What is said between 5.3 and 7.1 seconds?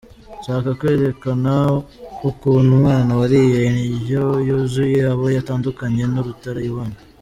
atandukanye n’utarayibonye.